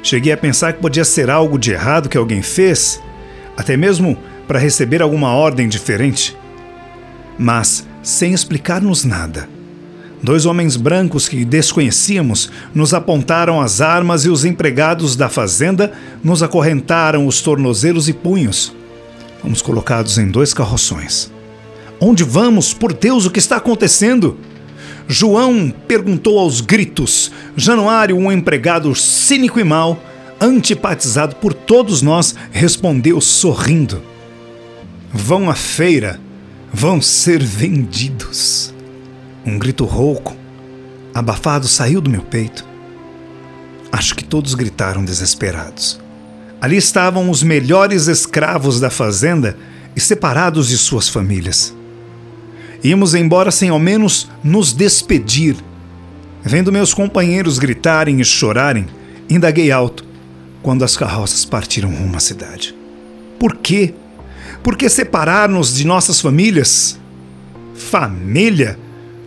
Cheguei 0.02 0.32
a 0.32 0.36
pensar 0.36 0.72
que 0.72 0.80
podia 0.80 1.04
ser 1.04 1.30
algo 1.30 1.58
de 1.58 1.72
errado 1.72 2.08
que 2.08 2.18
alguém 2.18 2.42
fez, 2.42 3.00
até 3.56 3.76
mesmo 3.76 4.16
para 4.48 4.58
receber 4.58 5.00
alguma 5.00 5.32
ordem 5.32 5.68
diferente. 5.68 6.36
Mas, 7.38 7.86
sem 8.02 8.32
explicar-nos 8.32 9.04
nada, 9.04 9.48
dois 10.22 10.46
homens 10.46 10.76
brancos 10.76 11.28
que 11.28 11.44
desconhecíamos 11.44 12.50
nos 12.74 12.92
apontaram 12.92 13.60
as 13.60 13.80
armas 13.80 14.24
e 14.24 14.28
os 14.28 14.44
empregados 14.44 15.16
da 15.16 15.28
fazenda 15.28 15.92
nos 16.22 16.42
acorrentaram 16.42 17.26
os 17.26 17.40
tornozelos 17.40 18.08
e 18.08 18.12
punhos. 18.12 18.72
Fomos 19.40 19.62
colocados 19.62 20.18
em 20.18 20.28
dois 20.28 20.52
carroções. 20.52 21.30
Onde 22.00 22.24
vamos? 22.24 22.72
Por 22.72 22.92
Deus, 22.92 23.26
o 23.26 23.30
que 23.30 23.38
está 23.38 23.56
acontecendo? 23.56 24.38
João 25.06 25.74
perguntou 25.88 26.38
aos 26.38 26.60
gritos. 26.60 27.32
Januário, 27.56 28.16
um 28.16 28.30
empregado 28.30 28.94
cínico 28.94 29.58
e 29.58 29.64
mau, 29.64 30.02
antipatizado 30.40 31.36
por 31.36 31.52
todos 31.52 32.00
nós, 32.00 32.34
respondeu 32.52 33.20
sorrindo: 33.20 34.02
Vão 35.12 35.50
à 35.50 35.54
feira, 35.54 36.20
vão 36.72 37.02
ser 37.02 37.42
vendidos. 37.42 38.72
Um 39.44 39.58
grito 39.58 39.84
rouco, 39.84 40.36
abafado, 41.14 41.66
saiu 41.66 42.00
do 42.00 42.10
meu 42.10 42.22
peito. 42.22 42.64
Acho 43.90 44.14
que 44.14 44.24
todos 44.24 44.54
gritaram 44.54 45.04
desesperados. 45.04 46.00
Ali 46.60 46.76
estavam 46.76 47.30
os 47.30 47.42
melhores 47.42 48.06
escravos 48.06 48.78
da 48.78 48.90
fazenda 48.90 49.56
e 49.96 50.00
separados 50.00 50.68
de 50.68 50.76
suas 50.76 51.08
famílias. 51.08 51.74
Íamos 52.84 53.14
embora 53.14 53.50
sem 53.50 53.70
ao 53.70 53.78
menos 53.78 54.28
nos 54.44 54.72
despedir. 54.72 55.56
Vendo 56.42 56.72
meus 56.72 56.94
companheiros 56.94 57.58
gritarem 57.58 58.20
e 58.20 58.24
chorarem, 58.24 58.86
indaguei 59.28 59.70
alto 59.72 60.04
quando 60.62 60.84
as 60.84 60.96
carroças 60.96 61.44
partiram 61.44 61.94
rumo 61.94 62.16
à 62.16 62.20
cidade. 62.20 62.74
Por 63.38 63.56
quê? 63.56 63.94
Por 64.62 64.76
que 64.76 64.88
separar-nos 64.88 65.74
de 65.74 65.86
nossas 65.86 66.20
famílias? 66.20 66.98
Família? 67.74 68.78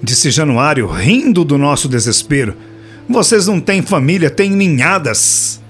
Disse 0.03 0.29
Januário, 0.29 0.85
rindo 0.87 1.45
do 1.45 1.57
nosso 1.57 1.87
desespero. 1.87 2.53
Vocês 3.07 3.47
não 3.47 3.61
têm 3.61 3.81
família, 3.81 4.29
têm 4.29 4.51
ninhadas. 4.51 5.61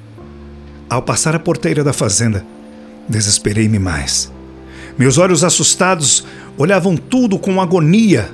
Ao 0.89 1.03
passar 1.03 1.35
a 1.35 1.39
porteira 1.39 1.83
da 1.83 1.93
fazenda, 1.93 2.43
desesperei-me 3.07 3.77
mais. 3.77 4.31
Meus 4.97 5.19
olhos 5.19 5.43
assustados 5.43 6.25
olhavam 6.57 6.97
tudo 6.97 7.37
com 7.37 7.61
agonia. 7.61 8.31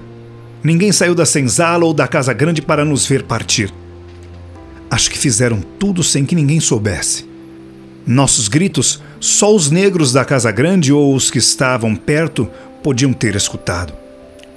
Ninguém 0.63 0.91
saiu 0.91 1.13
da 1.13 1.25
senzala 1.25 1.83
ou 1.85 1.93
da 1.93 2.07
casa 2.07 2.33
grande 2.33 2.61
para 2.61 2.85
nos 2.85 3.05
ver 3.05 3.23
partir. 3.23 3.73
Acho 4.89 5.11
que 5.11 5.17
fizeram 5.17 5.61
tudo 5.77 6.01
sem 6.01 6.25
que 6.25 6.35
ninguém 6.35 6.59
soubesse. 6.59 7.27
Nossos 8.05 8.47
gritos, 8.47 9.01
só 9.19 9.53
os 9.53 9.69
negros 9.69 10.11
da 10.11 10.25
casa 10.25 10.51
grande 10.51 10.91
ou 10.91 11.13
os 11.13 11.29
que 11.29 11.37
estavam 11.37 11.95
perto 11.95 12.49
podiam 12.81 13.13
ter 13.13 13.35
escutado, 13.35 13.93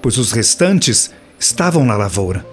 pois 0.01 0.17
os 0.17 0.33
restantes 0.33 1.11
estavam 1.43 1.85
na 1.85 1.97
lavoura. 1.97 2.47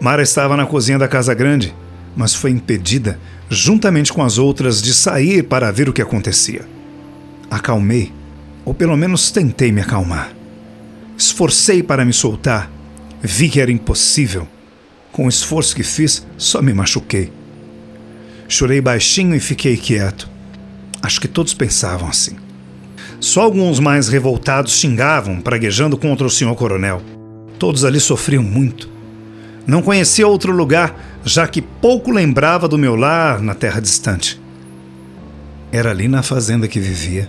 Mara 0.00 0.20
estava 0.20 0.56
na 0.56 0.66
cozinha 0.66 0.98
da 0.98 1.06
casa 1.06 1.32
grande, 1.32 1.72
mas 2.16 2.34
foi 2.34 2.50
impedida, 2.50 3.20
juntamente 3.48 4.12
com 4.12 4.20
as 4.20 4.36
outras, 4.36 4.82
de 4.82 4.92
sair 4.92 5.44
para 5.44 5.70
ver 5.70 5.88
o 5.88 5.92
que 5.92 6.02
acontecia. 6.02 6.62
Acalmei, 7.48 8.12
ou 8.64 8.74
pelo 8.74 8.96
menos 8.96 9.30
tentei 9.30 9.70
me 9.70 9.80
acalmar. 9.80 10.32
Esforcei 11.16 11.84
para 11.84 12.04
me 12.04 12.12
soltar, 12.12 12.68
vi 13.22 13.48
que 13.48 13.60
era 13.60 13.70
impossível. 13.70 14.48
Com 15.12 15.26
o 15.26 15.28
esforço 15.28 15.76
que 15.76 15.84
fiz, 15.84 16.26
só 16.36 16.60
me 16.60 16.74
machuquei. 16.74 17.32
Chorei 18.48 18.80
baixinho 18.80 19.36
e 19.36 19.40
fiquei 19.40 19.76
quieto. 19.76 20.28
Acho 21.00 21.20
que 21.20 21.28
todos 21.28 21.54
pensavam 21.54 22.08
assim. 22.08 22.36
Só 23.20 23.42
alguns 23.42 23.78
mais 23.78 24.08
revoltados 24.08 24.72
xingavam, 24.80 25.40
praguejando 25.40 25.96
contra 25.96 26.26
o 26.26 26.30
senhor 26.30 26.56
coronel. 26.56 27.00
Todos 27.64 27.82
ali 27.82 27.98
sofriam 27.98 28.42
muito. 28.42 28.90
Não 29.66 29.80
conhecia 29.80 30.28
outro 30.28 30.52
lugar, 30.52 31.18
já 31.24 31.48
que 31.48 31.62
pouco 31.62 32.10
lembrava 32.10 32.68
do 32.68 32.76
meu 32.76 32.94
lar 32.94 33.40
na 33.40 33.54
terra 33.54 33.80
distante. 33.80 34.38
Era 35.72 35.90
ali 35.90 36.06
na 36.06 36.22
fazenda 36.22 36.68
que 36.68 36.78
vivia. 36.78 37.26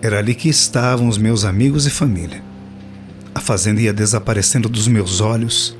Era 0.00 0.20
ali 0.20 0.32
que 0.32 0.48
estavam 0.48 1.08
os 1.08 1.18
meus 1.18 1.44
amigos 1.44 1.88
e 1.88 1.90
família. 1.90 2.40
A 3.34 3.40
fazenda 3.40 3.80
ia 3.80 3.92
desaparecendo 3.92 4.68
dos 4.68 4.86
meus 4.86 5.20
olhos 5.20 5.76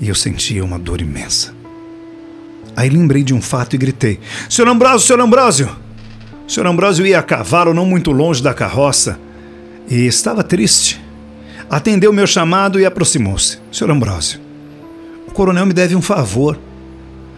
e 0.00 0.08
eu 0.08 0.14
sentia 0.14 0.64
uma 0.64 0.78
dor 0.78 1.00
imensa. 1.00 1.52
Aí 2.76 2.88
lembrei 2.88 3.24
de 3.24 3.34
um 3.34 3.42
fato 3.42 3.74
e 3.74 3.78
gritei: 3.78 4.20
Senhor 4.48 4.68
Ambrósio, 4.68 5.08
senhor 5.08 5.20
Ambrósio! 5.20 5.68
Senhor 6.46 6.68
Ambrósio 6.68 7.04
ia 7.04 7.18
a 7.18 7.22
cavalo 7.24 7.74
não 7.74 7.84
muito 7.84 8.12
longe 8.12 8.40
da 8.40 8.54
carroça 8.54 9.18
e 9.90 10.06
estava 10.06 10.44
triste. 10.44 11.07
Atendeu 11.70 12.12
meu 12.12 12.26
chamado 12.26 12.80
e 12.80 12.86
aproximou-se. 12.86 13.58
Senhor 13.70 13.90
Ambrósio, 13.90 14.40
o 15.26 15.30
coronel 15.30 15.66
me 15.66 15.74
deve 15.74 15.94
um 15.94 16.00
favor. 16.00 16.58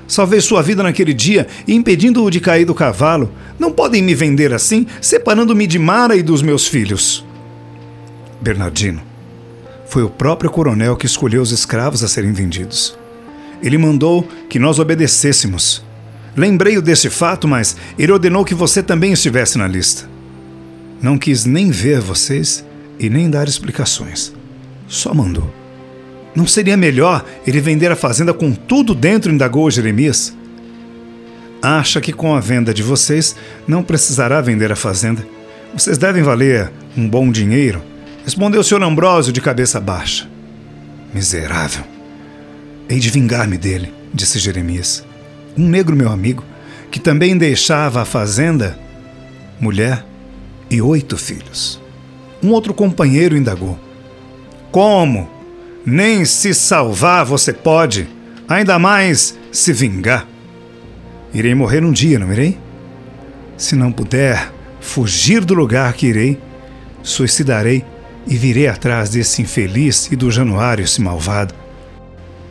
Salvei 0.06 0.40
sua 0.40 0.62
vida 0.62 0.82
naquele 0.82 1.12
dia 1.12 1.46
e 1.66 1.74
impedindo-o 1.74 2.30
de 2.30 2.40
cair 2.40 2.64
do 2.64 2.74
cavalo. 2.74 3.32
Não 3.58 3.72
podem 3.72 4.02
me 4.02 4.14
vender 4.14 4.52
assim, 4.52 4.86
separando-me 5.00 5.66
de 5.66 5.78
Mara 5.78 6.16
e 6.16 6.22
dos 6.22 6.42
meus 6.42 6.66
filhos. 6.66 7.24
Bernardino, 8.40 9.02
foi 9.86 10.02
o 10.04 10.10
próprio 10.10 10.50
coronel 10.50 10.96
que 10.96 11.06
escolheu 11.06 11.42
os 11.42 11.50
escravos 11.50 12.04
a 12.04 12.08
serem 12.08 12.32
vendidos. 12.32 12.96
Ele 13.62 13.76
mandou 13.76 14.26
que 14.48 14.58
nós 14.58 14.78
obedecêssemos. 14.78 15.82
Lembrei-o 16.36 16.80
desse 16.80 17.10
fato, 17.10 17.48
mas 17.48 17.76
ele 17.98 18.12
ordenou 18.12 18.44
que 18.44 18.54
você 18.54 18.82
também 18.82 19.12
estivesse 19.12 19.58
na 19.58 19.66
lista. 19.66 20.08
Não 21.02 21.18
quis 21.18 21.44
nem 21.44 21.70
ver 21.70 22.00
vocês 22.00 22.64
e 23.00 23.08
nem 23.08 23.30
dar 23.30 23.48
explicações. 23.48 24.32
Só 24.86 25.14
mandou. 25.14 25.50
Não 26.36 26.46
seria 26.46 26.76
melhor 26.76 27.24
ele 27.46 27.60
vender 27.60 27.90
a 27.90 27.96
fazenda 27.96 28.32
com 28.34 28.52
tudo 28.52 28.94
dentro? 28.94 29.32
indagou 29.32 29.70
Jeremias. 29.70 30.36
Acha 31.62 32.00
que 32.00 32.12
com 32.12 32.34
a 32.34 32.40
venda 32.40 32.72
de 32.72 32.82
vocês 32.82 33.34
não 33.66 33.82
precisará 33.82 34.40
vender 34.40 34.70
a 34.70 34.76
fazenda. 34.76 35.26
Vocês 35.74 35.98
devem 35.98 36.22
valer 36.22 36.70
um 36.96 37.08
bom 37.08 37.30
dinheiro, 37.30 37.82
respondeu 38.24 38.60
o 38.60 38.64
Sr. 38.64 38.82
Ambrósio 38.82 39.32
de 39.32 39.40
cabeça 39.40 39.80
baixa. 39.80 40.28
Miserável. 41.12 41.84
Hei 42.88 42.98
de 42.98 43.10
vingar-me 43.10 43.56
dele, 43.56 43.92
disse 44.12 44.38
Jeremias. 44.38 45.04
Um 45.56 45.68
negro 45.68 45.96
meu 45.96 46.10
amigo, 46.10 46.44
que 46.90 46.98
também 46.98 47.36
deixava 47.36 48.02
a 48.02 48.04
fazenda, 48.04 48.78
mulher 49.60 50.04
e 50.70 50.80
oito 50.80 51.16
filhos. 51.16 51.80
Um 52.42 52.50
outro 52.50 52.72
companheiro 52.72 53.36
indagou: 53.36 53.78
Como? 54.70 55.28
Nem 55.84 56.24
se 56.24 56.54
salvar 56.54 57.24
você 57.24 57.52
pode, 57.52 58.08
ainda 58.48 58.78
mais 58.78 59.38
se 59.50 59.72
vingar. 59.72 60.26
Irei 61.32 61.54
morrer 61.54 61.84
um 61.84 61.92
dia, 61.92 62.18
não 62.18 62.32
irei? 62.32 62.58
Se 63.56 63.74
não 63.76 63.92
puder 63.92 64.52
fugir 64.80 65.44
do 65.44 65.54
lugar 65.54 65.92
que 65.92 66.06
irei, 66.06 66.40
suicidarei 67.02 67.84
e 68.26 68.36
virei 68.36 68.66
atrás 68.66 69.10
desse 69.10 69.42
infeliz 69.42 70.10
e 70.10 70.16
do 70.16 70.30
Januário, 70.30 70.84
esse 70.84 71.00
malvado. 71.00 71.54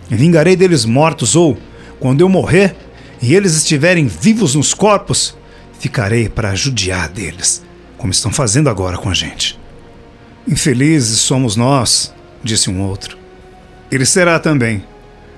Vingarei 0.09 0.55
deles 0.55 0.85
mortos, 0.85 1.35
ou, 1.35 1.57
quando 1.99 2.21
eu 2.21 2.29
morrer 2.29 2.75
e 3.21 3.35
eles 3.35 3.55
estiverem 3.55 4.07
vivos 4.07 4.55
nos 4.55 4.73
corpos, 4.73 5.37
ficarei 5.79 6.29
para 6.29 6.55
judiar 6.55 7.09
deles, 7.09 7.63
como 7.97 8.11
estão 8.11 8.31
fazendo 8.31 8.69
agora 8.69 8.97
com 8.97 9.09
a 9.09 9.13
gente. 9.13 9.59
Infelizes 10.49 11.19
somos 11.19 11.55
nós, 11.55 12.11
disse 12.43 12.71
um 12.71 12.81
outro. 12.81 13.15
Ele 13.91 14.03
será 14.03 14.39
também, 14.39 14.83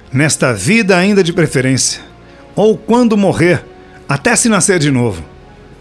nesta 0.09 0.53
vida 0.53 0.95
ainda 0.95 1.21
de 1.21 1.33
preferência, 1.33 2.01
ou 2.55 2.77
quando 2.77 3.17
morrer, 3.17 3.61
até 4.07 4.37
se 4.37 4.47
nascer 4.47 4.79
de 4.79 4.89
novo. 4.89 5.21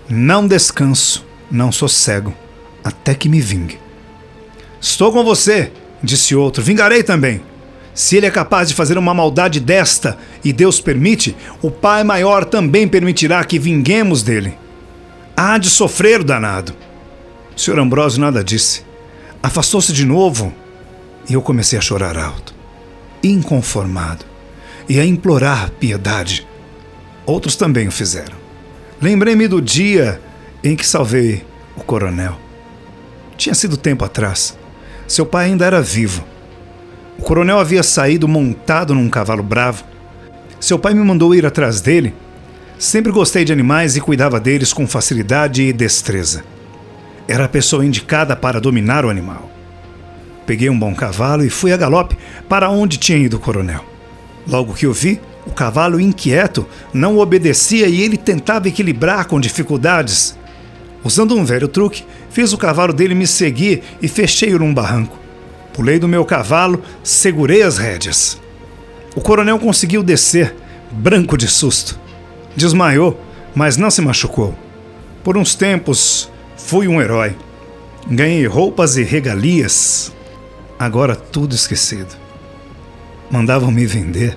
Não 0.09 0.49
descanso, 0.49 1.25
não 1.49 1.71
sossego, 1.71 2.35
até 2.83 3.15
que 3.15 3.29
me 3.29 3.41
vingue. 3.41 3.79
Estou 4.81 5.13
com 5.13 5.23
você, 5.23 5.71
disse 6.03 6.35
outro, 6.35 6.61
vingarei 6.61 7.05
também. 7.05 7.41
Se 7.95 8.17
ele 8.17 8.27
é 8.27 8.31
capaz 8.33 8.69
de 8.69 8.75
fazer 8.75 8.99
uma 8.99 9.15
maldade 9.15 9.61
desta 9.61 10.19
e 10.43 10.53
Deus 10.53 10.81
permite, 10.81 11.37
o 11.63 11.71
Pai 11.71 12.03
maior 12.03 12.45
também 12.45 12.89
permitirá 12.89 13.45
que 13.45 13.61
vinguemos 13.61 14.25
dele. 14.25 14.59
Há 15.37 15.57
de 15.57 15.71
sofrer 15.71 16.25
danado. 16.25 16.75
O 17.57 17.61
Sr. 17.61 17.79
Ambrósio 17.79 18.21
nada 18.21 18.43
disse. 18.43 18.90
Afastou-se 19.43 19.93
de 19.93 20.05
novo 20.05 20.53
e 21.29 21.35
eu 21.35 21.43
comecei 21.43 21.79
a 21.79 21.83
chorar 21.83 22.17
alto 22.17 22.61
inconformado 23.23 24.25
e 24.89 24.99
a 24.99 25.05
implorar 25.05 25.71
piedade. 25.73 26.47
Outros 27.27 27.55
também 27.55 27.87
o 27.87 27.93
fizeram. 27.93 28.37
Lembrei-me 29.01 29.47
do 29.47 29.61
dia 29.61 30.21
em 30.65 30.75
que 30.75 30.87
salvei 30.87 31.45
o 31.77 31.83
coronel. 31.83 32.39
Tinha 33.37 33.55
sido 33.55 33.77
tempo 33.77 34.05
atrás. 34.05 34.59
Seu 35.07 35.25
pai 35.25 35.47
ainda 35.47 35.65
era 35.65 35.81
vivo. 35.81 36.25
O 37.19 37.23
coronel 37.23 37.59
havia 37.59 37.83
saído 37.83 38.27
montado 38.27 38.95
num 38.95 39.09
cavalo 39.09 39.43
bravo. 39.43 39.85
Seu 40.59 40.79
pai 40.79 40.95
me 40.95 41.05
mandou 41.05 41.35
ir 41.35 41.47
atrás 41.47 41.81
dele. 41.81 42.15
Sempre 42.79 43.13
gostei 43.13 43.45
de 43.45 43.53
animais 43.53 43.97
e 43.97 44.01
cuidava 44.01 44.41
deles 44.41 44.73
com 44.73 44.87
facilidade 44.87 45.63
e 45.63 45.73
destreza. 45.73 46.45
Era 47.31 47.45
a 47.45 47.49
pessoa 47.49 47.87
indicada 47.87 48.35
para 48.35 48.61
dominar 48.61 49.05
o 49.05 49.09
animal. 49.09 49.49
Peguei 50.45 50.69
um 50.69 50.77
bom 50.77 50.93
cavalo 50.93 51.45
e 51.45 51.49
fui 51.49 51.73
a 51.73 51.77
galope 51.77 52.19
para 52.49 52.69
onde 52.69 52.97
tinha 52.97 53.17
ido 53.17 53.37
o 53.37 53.39
coronel. 53.39 53.85
Logo 54.49 54.75
que 54.75 54.85
o 54.85 54.93
vi, 54.93 55.21
o 55.47 55.53
cavalo 55.53 56.01
inquieto 56.01 56.67
não 56.93 57.19
obedecia 57.19 57.87
e 57.87 58.03
ele 58.03 58.17
tentava 58.17 58.67
equilibrar 58.67 59.27
com 59.27 59.39
dificuldades. 59.39 60.37
Usando 61.05 61.37
um 61.37 61.45
velho 61.45 61.69
truque, 61.69 62.05
fiz 62.31 62.53
o 62.53 62.59
cavalo 62.59 62.93
dele 62.93 63.15
me 63.15 63.29
seguir 63.29 63.81
e 64.03 64.09
fechei-o 64.09 64.59
num 64.59 64.75
barranco. 64.75 65.17
Pulei 65.73 66.01
do 66.01 66.09
meu 66.09 66.25
cavalo, 66.25 66.83
segurei 67.01 67.63
as 67.63 67.79
rédeas. 67.79 68.41
O 69.15 69.21
coronel 69.21 69.61
conseguiu 69.61 70.03
descer, 70.03 70.53
branco 70.91 71.39
de 71.39 71.47
susto. 71.47 71.97
Desmaiou, 72.57 73.23
mas 73.55 73.77
não 73.77 73.89
se 73.89 74.03
machucou. 74.03 74.53
Por 75.23 75.37
uns 75.37 75.55
tempos, 75.55 76.29
fui 76.67 76.87
um 76.87 77.01
herói. 77.01 77.37
Ganhei 78.09 78.47
roupas 78.47 78.97
e 78.97 79.03
regalias, 79.03 80.13
agora 80.79 81.15
tudo 81.15 81.55
esquecido. 81.55 82.15
Mandavam 83.31 83.71
me 83.71 83.85
vender 83.87 84.37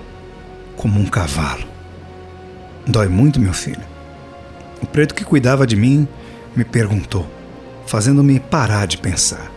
como 0.76 1.00
um 1.00 1.06
cavalo. 1.06 1.64
Dói 2.86 3.08
muito, 3.08 3.40
meu 3.40 3.52
filho. 3.52 3.82
O 4.82 4.86
preto 4.86 5.14
que 5.14 5.24
cuidava 5.24 5.66
de 5.66 5.76
mim 5.76 6.06
me 6.54 6.64
perguntou, 6.64 7.26
fazendo-me 7.86 8.38
parar 8.38 8.86
de 8.86 8.98
pensar. 8.98 9.50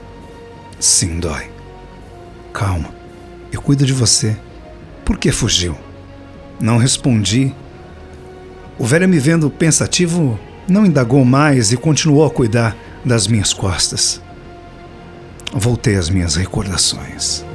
Sim, 0.79 1.19
dói. 1.19 1.49
Calma, 2.53 2.89
eu 3.51 3.61
cuido 3.61 3.85
de 3.85 3.93
você. 3.93 4.37
Por 5.03 5.17
que 5.17 5.31
fugiu? 5.31 5.75
Não 6.59 6.77
respondi. 6.77 7.53
O 8.79 8.85
velho, 8.85 9.07
me 9.07 9.19
vendo 9.19 9.49
pensativo, 9.49 10.39
não 10.67 10.85
indagou 10.85 11.23
mais 11.23 11.71
e 11.71 11.77
continuou 11.77 12.25
a 12.25 12.29
cuidar 12.29 12.75
das 13.03 13.27
minhas 13.27 13.53
costas. 13.53 14.21
Voltei 15.53 15.95
às 15.95 16.09
minhas 16.09 16.35
recordações. 16.35 17.46